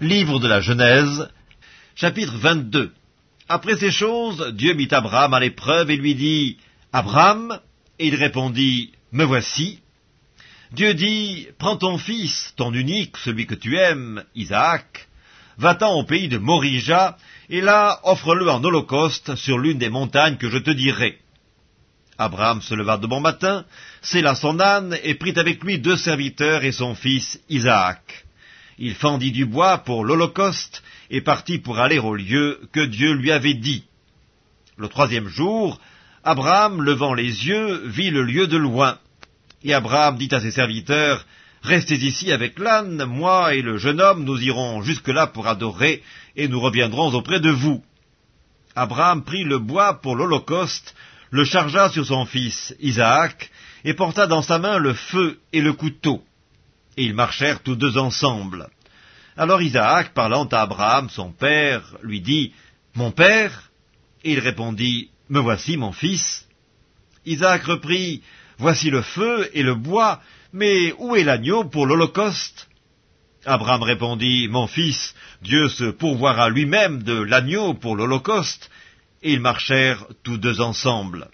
[0.00, 1.30] Livre de la Genèse,
[1.94, 2.92] chapitre 22.
[3.48, 6.56] Après ces choses, Dieu mit Abraham à l'épreuve et lui dit,
[6.92, 7.60] Abraham,
[8.00, 9.78] et il répondit, Me voici.
[10.72, 15.06] Dieu dit, Prends ton fils, ton unique, celui que tu aimes, Isaac,
[15.58, 17.16] va-t'en au pays de Morija,
[17.48, 21.20] et là offre-le en holocauste sur l'une des montagnes que je te dirai.
[22.18, 23.64] Abraham se leva de bon matin,
[24.02, 28.24] sella son âne, et prit avec lui deux serviteurs et son fils Isaac.
[28.78, 33.30] Il fendit du bois pour l'Holocauste et partit pour aller au lieu que Dieu lui
[33.30, 33.84] avait dit.
[34.76, 35.80] Le troisième jour,
[36.24, 38.98] Abraham, levant les yeux, vit le lieu de loin.
[39.62, 41.24] Et Abraham dit à ses serviteurs,
[41.62, 46.02] Restez ici avec l'âne, moi et le jeune homme, nous irons jusque-là pour adorer,
[46.36, 47.82] et nous reviendrons auprès de vous.
[48.76, 50.94] Abraham prit le bois pour l'Holocauste,
[51.30, 53.50] le chargea sur son fils Isaac,
[53.84, 56.22] et porta dans sa main le feu et le couteau.
[56.96, 58.68] Ils marchèrent tous deux ensemble.
[59.36, 62.52] Alors Isaac, parlant à Abraham, son père, lui dit,
[62.94, 63.70] Mon père?
[64.22, 66.46] Et il répondit, Me voici, mon fils.
[67.26, 68.22] Isaac reprit,
[68.58, 70.20] Voici le feu et le bois,
[70.52, 72.68] mais où est l'agneau pour l'Holocauste?
[73.44, 78.70] Abraham répondit, Mon fils, Dieu se pourvoira lui-même de l'agneau pour l'Holocauste.
[79.22, 81.28] Et ils marchèrent tous deux ensemble.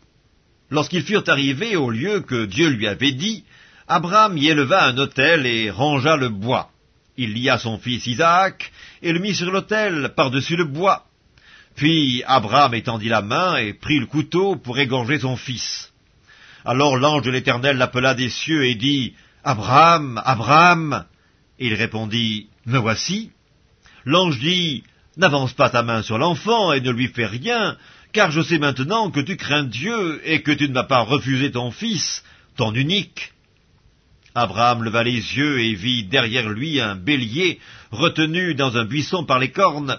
[0.71, 3.45] Lorsqu'ils furent arrivés au lieu que Dieu lui avait dit,
[3.93, 6.71] Abraham y éleva un autel et rangea le bois.
[7.17, 8.71] Il lia son fils Isaac
[9.03, 11.07] et le mit sur l'autel par-dessus le bois.
[11.75, 15.93] Puis Abraham étendit la main et prit le couteau pour égorger son fils.
[16.65, 21.05] Alors l'ange de l'Éternel l'appela des cieux et dit, Abraham, Abraham.
[21.59, 23.33] Il répondit, Me voici.
[24.05, 24.85] L'ange dit,
[25.17, 27.77] N'avance pas ta main sur l'enfant et ne lui fais rien,
[28.13, 31.51] car je sais maintenant que tu crains Dieu et que tu ne m'as pas refusé
[31.51, 32.23] ton fils,
[32.57, 33.33] ton unique.
[34.35, 37.59] Abraham leva les yeux et vit derrière lui un bélier
[37.91, 39.99] retenu dans un buisson par les cornes.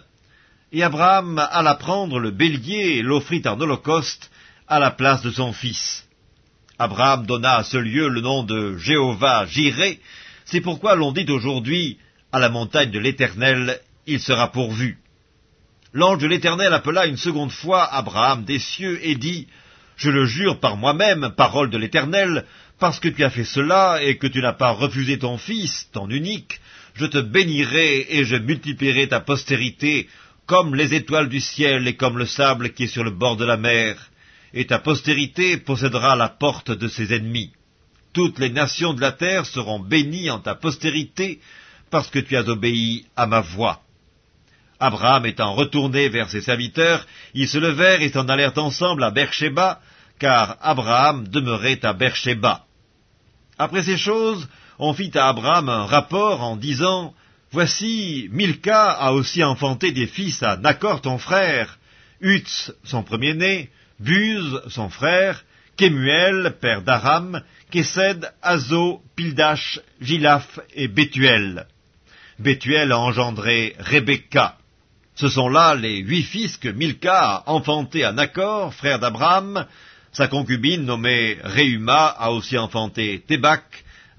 [0.71, 4.31] Et Abraham alla prendre le bélier et l'offrit en holocauste
[4.67, 6.07] à la place de son fils.
[6.79, 10.00] Abraham donna à ce lieu le nom de Jéhovah Jiré.
[10.45, 11.97] C'est pourquoi l'on dit aujourd'hui,
[12.31, 14.97] à la montagne de l'Éternel, il sera pourvu.
[15.94, 19.47] L'ange de l'Éternel appela une seconde fois Abraham des cieux et dit,
[19.97, 22.45] Je le jure par moi-même, parole de l'Éternel,
[22.81, 26.09] parce que tu as fait cela et que tu n'as pas refusé ton fils, ton
[26.09, 26.59] unique,
[26.96, 30.09] je te bénirai et je multiplierai ta postérité
[30.47, 33.46] comme les étoiles du ciel et comme le sable qui est sur le bord de
[33.46, 34.09] la mer,
[34.56, 37.52] et ta postérité possédera la porte de ses ennemis.
[38.14, 41.40] Toutes les nations de la terre seront bénies en ta postérité,
[41.92, 43.84] parce que tu as obéi à ma voix.
[44.80, 47.06] Abraham étant retourné vers ses serviteurs,
[47.36, 49.80] ils se levèrent et s'en allèrent ensemble à Beersheba,
[50.18, 52.66] car Abraham demeurait à Beersheba.
[53.61, 54.49] Après ces choses,
[54.79, 57.13] on fit à Abraham un rapport en disant,
[57.51, 61.77] Voici, Milka a aussi enfanté des fils à Nacor ton frère,
[62.21, 63.69] Utz son premier-né,
[64.00, 65.44] Buz son frère,
[65.77, 71.67] Kemuel, père d'Aram, Kesed, Azo, Pildash, Gilaf et Bethuel.
[72.39, 74.57] Bethuel a engendré Rebecca.
[75.13, 79.67] Ce sont là les huit fils que Milka a enfantés à Nacor, frère d'Abraham,
[80.11, 83.63] sa concubine nommée Réuma a aussi enfanté Tébak,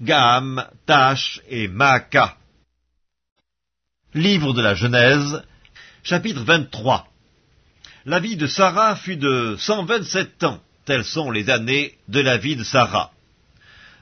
[0.01, 2.37] Gaham, Tash et Maaka.
[4.13, 5.43] Livre de la Genèse,
[6.03, 7.07] chapitre 23
[8.05, 12.55] La vie de Sarah fut de 127 ans, telles sont les années de la vie
[12.55, 13.11] de Sarah.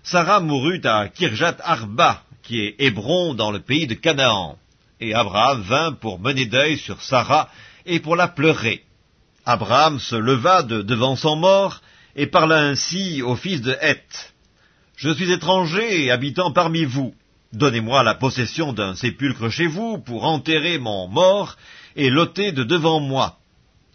[0.03, 4.57] Sarah mourut à Kirjat Arba, qui est Hébron dans le pays de Canaan,
[5.00, 7.50] et Abraham vint pour mener deuil sur Sarah
[7.85, 8.84] et pour la pleurer.
[9.46, 11.81] Abraham se leva de devant son mort
[12.16, 14.34] et parla ainsi au fils de Heth.
[14.96, 17.16] Je suis étranger et habitant parmi vous.
[17.53, 21.57] Donnez-moi la possession d'un sépulcre chez vous pour enterrer mon mort
[21.96, 23.40] et l'ôter de devant moi.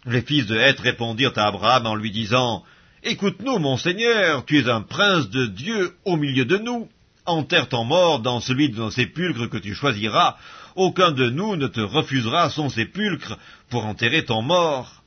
[0.05, 2.63] Les fils de Heth répondirent à Abraham en lui disant,
[3.03, 6.89] Écoute-nous, mon Seigneur, tu es un prince de Dieu au milieu de nous.
[7.25, 10.35] Enterre ton mort dans celui de nos sépulcres que tu choisiras.
[10.75, 13.37] Aucun de nous ne te refusera son sépulcre
[13.69, 15.03] pour enterrer ton mort.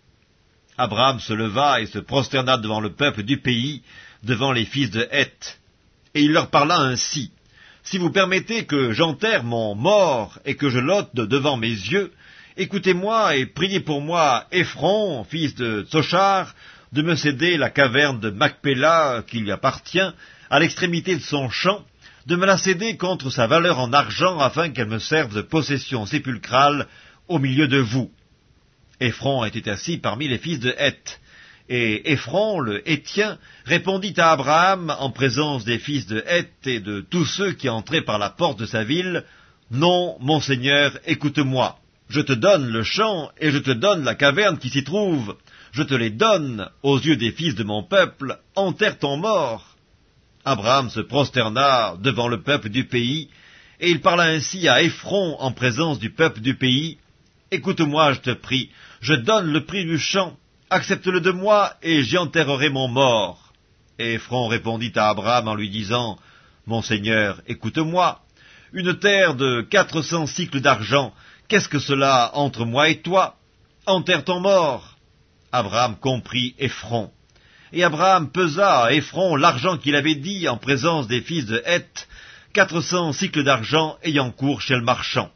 [0.80, 3.82] Abraham se leva et se prosterna devant le peuple du pays,
[4.22, 5.60] devant les fils de Heth.
[6.14, 7.32] Et il leur parla ainsi.
[7.82, 12.12] Si vous permettez que j'enterre mon mort et que je l'ôte de devant mes yeux,
[12.56, 16.54] écoutez-moi et priez pour moi Ephron, fils de Tsochar,
[16.92, 20.10] de me céder la caverne de Macpéla qui lui appartient,
[20.50, 21.84] à l'extrémité de son champ,
[22.26, 26.06] de me la céder contre sa valeur en argent afin qu'elle me serve de possession
[26.06, 26.86] sépulcrale
[27.28, 28.10] au milieu de vous.
[29.00, 31.20] Ephron était assis parmi les fils de Heth.
[31.68, 37.00] Et Ephron, le Hétien, répondit à Abraham en présence des fils de Heth et de
[37.00, 39.24] tous ceux qui entraient par la porte de sa ville,
[39.70, 41.78] Non, mon Seigneur, écoute-moi.
[42.08, 45.36] Je te donne le champ et je te donne la caverne qui s'y trouve.
[45.70, 48.36] Je te les donne aux yeux des fils de mon peuple.
[48.56, 49.76] Enterre ton mort.
[50.44, 53.28] Abraham se prosterna devant le peuple du pays,
[53.78, 56.98] et il parla ainsi à Ephron en présence du peuple du pays.
[57.52, 58.70] Écoute-moi, je te prie,
[59.00, 60.36] je donne le prix du champ,
[60.68, 63.52] accepte-le de moi, et j'y enterrerai mon mort.
[63.98, 66.18] Et Ephron répondit à Abraham en lui disant,
[66.66, 68.20] Mon Seigneur, écoute-moi,
[68.72, 71.12] une terre de quatre cents cycles d'argent,
[71.48, 73.36] qu'est-ce que cela entre moi et toi?
[73.86, 74.96] Enterre ton mort.
[75.50, 77.10] Abraham comprit Ephron.
[77.72, 82.06] Et Abraham pesa à Ephron l'argent qu'il avait dit en présence des fils de Heth,
[82.52, 85.30] quatre cents cycles d'argent ayant cours chez le marchand.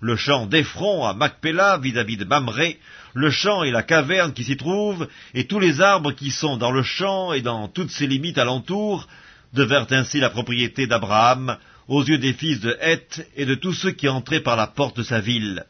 [0.00, 2.78] Le champ d'Ephron à Macpéla vis-à-vis de Mamré,
[3.14, 6.70] le champ et la caverne qui s'y trouvent, et tous les arbres qui sont dans
[6.70, 9.08] le champ et dans toutes ses limites alentour,
[9.52, 11.56] devinrent ainsi la propriété d'Abraham
[11.88, 14.98] aux yeux des fils de Heth et de tous ceux qui entraient par la porte
[14.98, 15.64] de sa ville.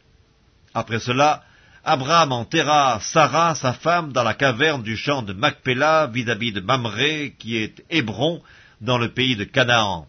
[0.75, 1.43] Après cela,
[1.85, 7.35] Abraham enterra Sarah, sa femme, dans la caverne du champ de Macpéla, vis-à-vis de Mamré,
[7.39, 8.43] qui est Hébron,
[8.81, 10.07] dans le pays de Canaan.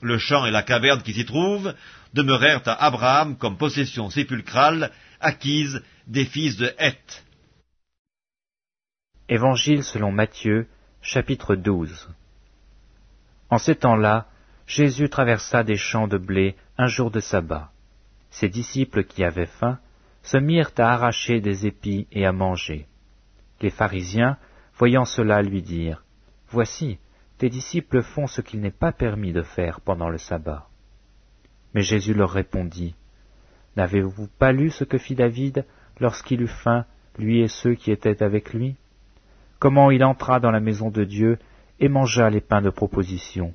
[0.00, 1.74] Le champ et la caverne qui s'y trouvent
[2.18, 7.24] demeurèrent à Abraham comme possession sépulcrale acquise des fils de Heth.
[9.28, 10.66] Évangile selon Matthieu,
[11.00, 12.08] chapitre 12
[13.50, 14.26] En ces temps-là,
[14.66, 17.70] Jésus traversa des champs de blé un jour de sabbat.
[18.30, 19.78] Ses disciples qui avaient faim
[20.22, 22.86] se mirent à arracher des épis et à manger.
[23.60, 24.38] Les pharisiens,
[24.76, 26.02] voyant cela, lui dirent,
[26.50, 26.98] Voici,
[27.38, 30.66] tes disciples font ce qu'il n'est pas permis de faire pendant le sabbat.
[31.78, 32.96] Mais Jésus leur répondit,
[33.76, 35.64] N'avez-vous pas lu ce que fit David
[36.00, 36.84] lorsqu'il eut faim,
[37.16, 38.74] lui et ceux qui étaient avec lui?
[39.60, 41.38] Comment il entra dans la maison de Dieu
[41.78, 43.54] et mangea les pains de proposition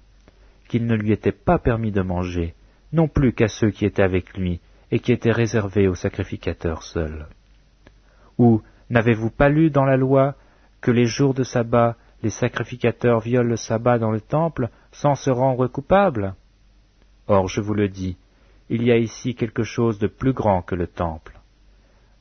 [0.69, 2.53] qu'il ne lui était pas permis de manger,
[2.93, 7.27] non plus qu'à ceux qui étaient avec lui, et qui étaient réservés aux sacrificateurs seuls.
[8.37, 10.35] Ou n'avez-vous pas lu dans la loi
[10.79, 15.29] que les jours de sabbat, les sacrificateurs violent le sabbat dans le temple sans se
[15.29, 16.35] rendre coupables?
[17.27, 18.17] Or, je vous le dis,
[18.69, 21.39] il y a ici quelque chose de plus grand que le temple.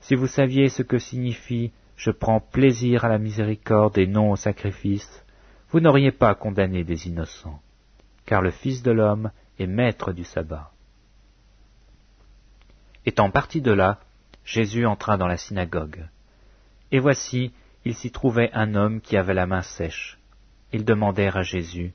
[0.01, 4.37] Si vous saviez ce que signifie je prends plaisir à la miséricorde et non au
[4.37, 5.25] sacrifice,
[5.71, 7.61] vous n'auriez pas condamné des innocents
[8.27, 10.71] car le Fils de l'homme est maître du sabbat.
[13.05, 13.99] Étant parti de là,
[14.45, 16.07] Jésus entra dans la synagogue.
[16.91, 17.53] Et voici,
[17.85, 20.19] il s'y trouvait un homme qui avait la main sèche.
[20.73, 21.93] Ils demandèrent à Jésus,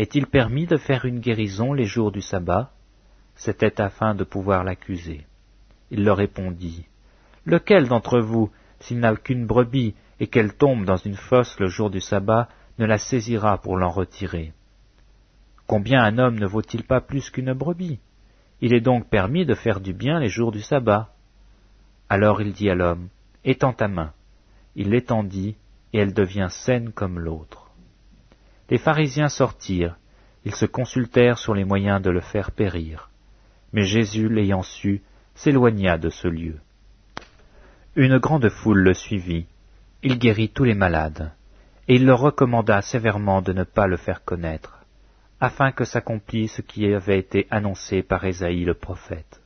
[0.00, 2.70] Est-il permis de faire une guérison les jours du sabbat?
[3.34, 5.26] C'était afin de pouvoir l'accuser.
[5.90, 6.86] Il leur répondit,
[7.44, 11.90] Lequel d'entre vous, s'il n'a qu'une brebis et qu'elle tombe dans une fosse le jour
[11.90, 12.48] du sabbat,
[12.78, 14.54] ne la saisira pour l'en retirer?
[15.66, 17.98] Combien un homme ne vaut-il pas plus qu'une brebis?
[18.62, 21.12] Il est donc permis de faire du bien les jours du sabbat.
[22.08, 23.10] Alors il dit à l'homme,
[23.44, 24.14] Étends ta main.
[24.76, 25.56] Il l'étendit,
[25.92, 27.69] et elle devient saine comme l'autre.
[28.70, 29.96] Les pharisiens sortirent,
[30.44, 33.10] ils se consultèrent sur les moyens de le faire périr.
[33.72, 35.02] Mais Jésus, l'ayant su,
[35.34, 36.58] s'éloigna de ce lieu.
[37.96, 39.46] Une grande foule le suivit,
[40.02, 41.32] il guérit tous les malades,
[41.88, 44.80] et il leur recommanda sévèrement de ne pas le faire connaître
[45.40, 49.40] afin que s'accomplisse ce qui avait été annoncé par Ésaïe le prophète.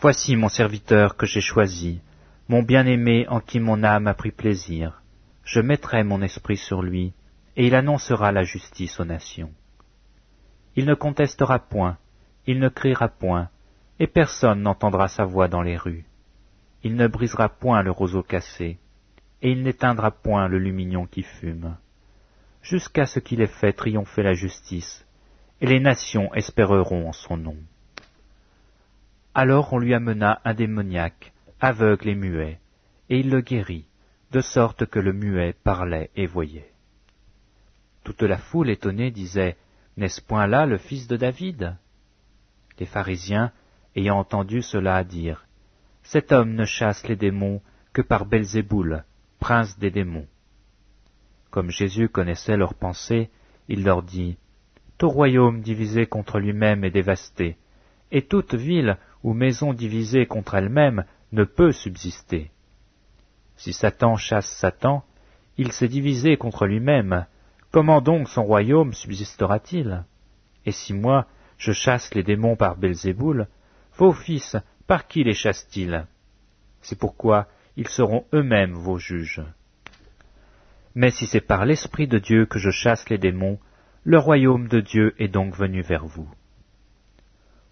[0.00, 2.00] Voici mon serviteur que j'ai choisi,
[2.48, 5.02] mon bien-aimé en qui mon âme a pris plaisir.
[5.44, 7.12] Je mettrai mon esprit sur lui,
[7.56, 9.52] et il annoncera la justice aux nations.
[10.76, 11.98] Il ne contestera point,
[12.46, 13.48] il ne criera point,
[14.00, 16.04] et personne n'entendra sa voix dans les rues.
[16.82, 18.78] Il ne brisera point le roseau cassé,
[19.42, 21.76] et il n'éteindra point le lumignon qui fume
[22.64, 25.06] jusqu'à ce qu'il ait fait triompher la justice,
[25.60, 27.56] et les nations espéreront en son nom.
[29.34, 32.58] Alors on lui amena un démoniaque, aveugle et muet,
[33.10, 33.86] et il le guérit,
[34.32, 36.73] de sorte que le muet parlait et voyait.
[38.04, 39.56] Toute la foule étonnée disait,
[39.96, 41.76] N'est-ce point là le fils de David?
[42.78, 43.50] Les pharisiens,
[43.96, 45.46] ayant entendu cela, dirent,
[46.02, 47.62] Cet homme ne chasse les démons
[47.94, 49.04] que par Belzéboul,
[49.40, 50.26] prince des démons.
[51.50, 53.30] Comme Jésus connaissait leurs pensées,
[53.68, 54.36] il leur dit,
[54.98, 57.56] Tout royaume divisé contre lui-même est dévasté,
[58.12, 62.50] et toute ville ou maison divisée contre elle-même ne peut subsister.
[63.56, 65.04] Si Satan chasse Satan,
[65.56, 67.26] il s'est divisé contre lui-même,
[67.74, 70.04] comment donc son royaume subsistera-t-il?
[70.64, 71.26] Et si moi,
[71.58, 73.48] je chasse les démons par Belzéboul,
[73.98, 76.06] vos fils, par qui les chassent-ils?
[76.82, 79.42] C'est pourquoi ils seront eux-mêmes vos juges.
[80.94, 83.58] Mais si c'est par l'Esprit de Dieu que je chasse les démons,
[84.04, 86.30] le royaume de Dieu est donc venu vers vous.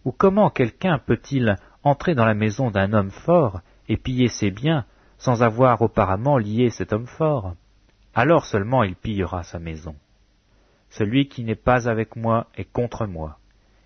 [0.05, 4.85] Ou comment quelqu'un peut-il entrer dans la maison d'un homme fort et piller ses biens
[5.19, 7.55] sans avoir auparavant lié cet homme fort?
[8.15, 9.97] Alors seulement il pillera sa maison.
[10.91, 13.39] Celui qui n'est pas avec moi est contre moi,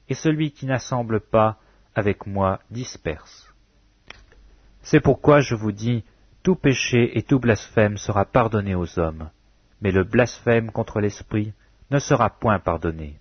[0.08, 1.58] et celui qui n'assemble pas
[1.94, 3.52] avec moi disperse.
[4.82, 6.04] C'est pourquoi je vous dis,
[6.42, 9.30] tout péché et tout blasphème sera pardonné aux hommes,
[9.80, 11.52] mais le blasphème contre l'Esprit
[11.90, 13.18] ne sera point pardonné.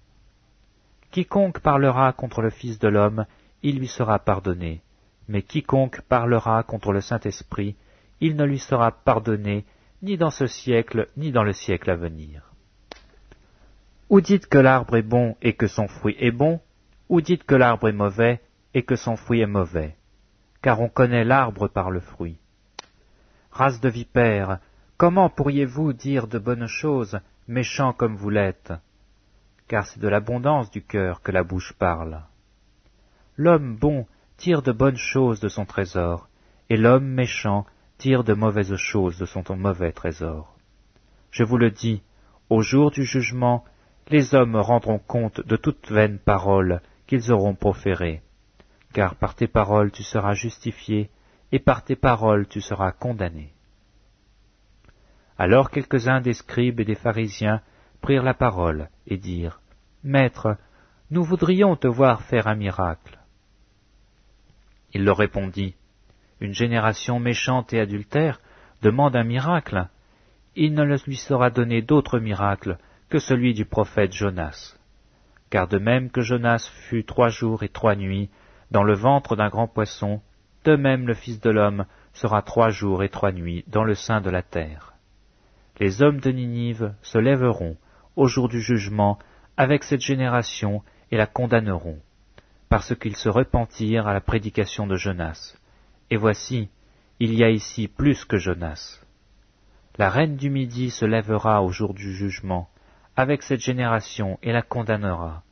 [1.11, 3.25] Quiconque parlera contre le Fils de l'homme,
[3.63, 4.81] il lui sera pardonné,
[5.27, 7.75] mais quiconque parlera contre le Saint-Esprit,
[8.19, 9.65] il ne lui sera pardonné
[10.05, 12.53] ni dans ce siècle, ni dans le siècle à venir.
[14.09, 16.61] Ou dites que l'arbre est bon et que son fruit est bon,
[17.09, 18.39] ou dites que l'arbre est mauvais
[18.75, 19.95] et que son fruit est mauvais,
[20.61, 22.37] car on connaît l'arbre par le fruit.
[23.49, 24.59] Race de vipères,
[24.97, 28.73] comment pourriez-vous dire de bonnes choses, méchants comme vous l'êtes?
[29.67, 32.21] Car c'est de l'abondance du cœur que la bouche parle.
[33.37, 34.05] L'homme bon
[34.37, 36.29] tire de bonnes choses de son trésor,
[36.69, 37.65] et l'homme méchant
[37.97, 40.55] tire de mauvaises choses de son mauvais trésor.
[41.31, 42.01] Je vous le dis,
[42.49, 43.63] au jour du jugement,
[44.07, 48.21] les hommes rendront compte de toute vaine parole qu'ils auront proférée.
[48.93, 51.09] Car par tes paroles tu seras justifié,
[51.51, 53.53] et par tes paroles tu seras condamné.
[55.37, 57.61] Alors quelques-uns des scribes et des pharisiens
[58.01, 59.59] prirent la parole et dirent,
[60.03, 60.57] Maître,
[61.11, 63.19] nous voudrions te voir faire un miracle.
[64.93, 65.75] Il leur répondit,
[66.41, 68.39] Une génération méchante et adultère
[68.81, 69.87] demande un miracle.
[70.55, 72.77] Il ne lui sera donné d'autre miracle
[73.09, 74.75] que celui du prophète Jonas.
[75.49, 78.29] Car de même que Jonas fut trois jours et trois nuits
[78.71, 80.21] dans le ventre d'un grand poisson,
[80.65, 84.21] de même le Fils de l'homme sera trois jours et trois nuits dans le sein
[84.21, 84.93] de la terre.
[85.79, 87.77] Les hommes de Ninive se lèveront
[88.15, 89.19] au jour du jugement
[89.57, 91.99] avec cette génération et la condamneront,
[92.69, 95.55] parce qu'ils se repentirent à la prédication de Jonas.
[96.09, 96.69] Et voici,
[97.19, 98.99] il y a ici plus que Jonas.
[99.97, 102.69] La reine du Midi se lèvera au jour du jugement
[103.15, 105.43] avec cette génération et la condamnera,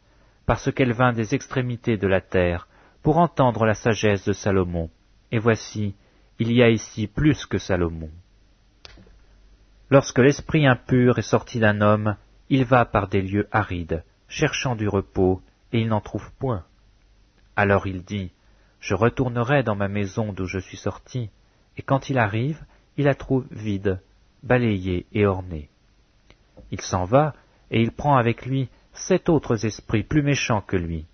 [0.46, 2.68] parce qu'elle vint des extrémités de la terre
[3.02, 4.90] pour entendre la sagesse de Salomon.
[5.32, 5.96] Et voici,
[6.40, 8.10] il y a ici plus que Salomon.
[9.90, 12.18] Lorsque l'esprit impur est sorti d'un homme,
[12.50, 15.42] il va par des lieux arides, cherchant du repos,
[15.72, 16.66] et il n'en trouve point.
[17.56, 18.32] Alors il dit,
[18.84, 21.30] Je retournerai dans ma maison d'où je suis sorti,
[21.78, 22.62] et quand il arrive,
[22.98, 24.02] il la trouve vide,
[24.44, 25.70] balayée et ornée.
[26.70, 27.34] Il s'en va,
[27.72, 31.06] et il prend avec lui sept autres esprits plus méchants que lui.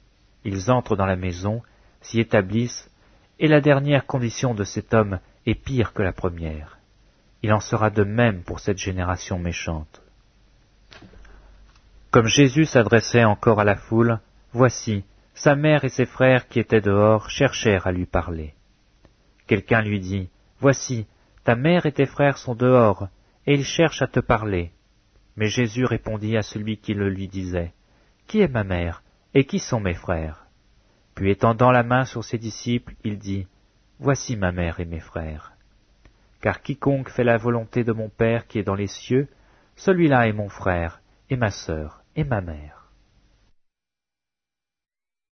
[0.46, 1.62] Ils entrent dans la maison,
[2.02, 2.90] s'y établissent,
[3.38, 6.80] et la dernière condition de cet homme est pire que la première.
[7.44, 10.02] Il en sera de même pour cette génération méchante.
[12.10, 14.20] Comme Jésus s'adressait encore à la foule,
[14.54, 18.54] voici, sa mère et ses frères qui étaient dehors cherchèrent à lui parler.
[19.48, 21.08] Quelqu'un lui dit, Voici,
[21.44, 23.08] ta mère et tes frères sont dehors,
[23.48, 24.72] et ils cherchent à te parler.
[25.36, 27.74] Mais Jésus répondit à celui qui le lui disait,
[28.28, 29.02] Qui est ma mère
[29.34, 30.46] et qui sont mes frères?
[31.16, 33.48] Puis étendant la main sur ses disciples, il dit,
[34.00, 35.54] Voici ma mère et mes frères.
[36.42, 39.28] Car quiconque fait la volonté de mon Père qui est dans les cieux,
[39.76, 42.79] celui-là est mon frère, et ma sœur, et ma mère.